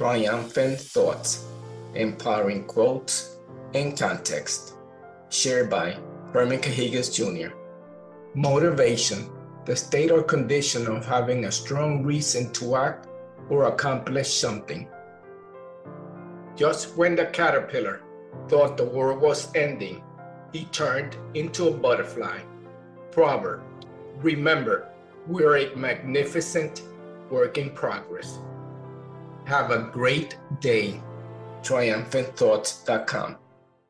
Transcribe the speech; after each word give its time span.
triumphant 0.00 0.80
thoughts, 0.80 1.46
empowering 1.94 2.64
quotes, 2.64 3.38
and 3.74 3.96
context. 3.96 4.74
Shared 5.28 5.70
by 5.70 5.96
Herman 6.32 6.58
Cahigas 6.58 7.14
Jr. 7.14 7.54
Motivation, 8.34 9.30
the 9.64 9.76
state 9.76 10.10
or 10.10 10.24
condition 10.24 10.88
of 10.88 11.06
having 11.06 11.44
a 11.44 11.52
strong 11.52 12.02
reason 12.02 12.52
to 12.54 12.74
act 12.74 13.06
or 13.48 13.68
accomplish 13.68 14.34
something. 14.34 14.88
Just 16.56 16.96
when 16.96 17.14
the 17.14 17.26
caterpillar 17.26 18.02
thought 18.48 18.76
the 18.76 18.84
world 18.84 19.20
was 19.20 19.54
ending, 19.54 20.02
he 20.52 20.64
turned 20.66 21.16
into 21.34 21.68
a 21.68 21.70
butterfly. 21.70 22.40
Proverb 23.12 23.62
Remember, 24.16 24.88
we're 25.28 25.58
a 25.58 25.76
magnificent 25.76 26.82
work 27.30 27.58
in 27.58 27.70
progress. 27.70 28.40
Have 29.44 29.70
a 29.70 29.90
great 29.92 30.38
day. 30.60 31.02
TriumphantThoughts.com. 31.62 33.36